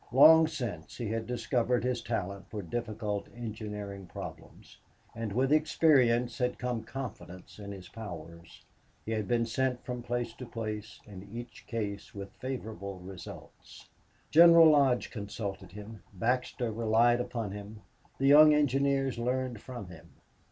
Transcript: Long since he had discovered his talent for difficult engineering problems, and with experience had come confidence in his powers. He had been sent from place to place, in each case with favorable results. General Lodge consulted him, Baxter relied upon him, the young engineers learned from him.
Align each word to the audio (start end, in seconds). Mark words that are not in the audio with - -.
Long 0.11 0.47
since 0.47 0.97
he 0.97 1.09
had 1.09 1.27
discovered 1.27 1.83
his 1.83 2.01
talent 2.01 2.49
for 2.49 2.63
difficult 2.63 3.27
engineering 3.35 4.07
problems, 4.07 4.79
and 5.13 5.31
with 5.31 5.53
experience 5.53 6.39
had 6.39 6.57
come 6.57 6.83
confidence 6.83 7.59
in 7.59 7.71
his 7.71 7.87
powers. 7.87 8.63
He 9.05 9.11
had 9.11 9.27
been 9.27 9.45
sent 9.45 9.85
from 9.85 10.01
place 10.01 10.33
to 10.37 10.45
place, 10.47 11.01
in 11.05 11.29
each 11.31 11.67
case 11.67 12.15
with 12.15 12.33
favorable 12.37 12.97
results. 12.97 13.89
General 14.31 14.71
Lodge 14.71 15.11
consulted 15.11 15.73
him, 15.73 16.01
Baxter 16.15 16.71
relied 16.71 17.21
upon 17.21 17.51
him, 17.51 17.83
the 18.17 18.25
young 18.25 18.55
engineers 18.55 19.19
learned 19.19 19.61
from 19.61 19.89
him. 19.89 20.09